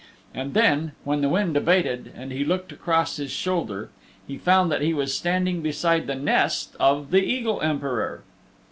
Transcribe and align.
And 0.33 0.55
then, 0.55 0.93
when 1.03 1.21
the 1.21 1.29
wind 1.29 1.55
abated 1.55 2.11
and 2.15 2.31
he 2.31 2.43
looked 2.43 2.71
across 2.71 3.17
his 3.17 3.29
shoulder, 3.29 3.91
he 4.27 4.35
found 4.35 4.71
that 4.71 4.81
he 4.81 4.95
was 4.95 5.15
standing 5.15 5.61
beside 5.61 6.07
the 6.07 6.15
nest 6.15 6.75
of 6.79 7.11
the 7.11 7.21
Eagle 7.23 7.61
Emperor. 7.61 8.23